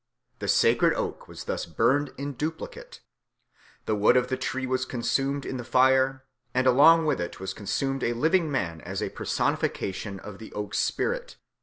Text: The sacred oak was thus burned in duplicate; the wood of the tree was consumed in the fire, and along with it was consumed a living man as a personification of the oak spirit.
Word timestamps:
The 0.39 0.47
sacred 0.47 0.95
oak 0.95 1.27
was 1.27 1.43
thus 1.43 1.67
burned 1.67 2.11
in 2.17 2.33
duplicate; 2.33 3.01
the 3.85 3.93
wood 3.93 4.17
of 4.17 4.29
the 4.29 4.35
tree 4.35 4.65
was 4.65 4.83
consumed 4.83 5.45
in 5.45 5.57
the 5.57 5.63
fire, 5.63 6.25
and 6.55 6.65
along 6.65 7.05
with 7.05 7.21
it 7.21 7.39
was 7.39 7.53
consumed 7.53 8.01
a 8.03 8.13
living 8.13 8.49
man 8.51 8.81
as 8.81 9.03
a 9.03 9.09
personification 9.09 10.19
of 10.19 10.39
the 10.39 10.51
oak 10.53 10.73
spirit. 10.73 11.37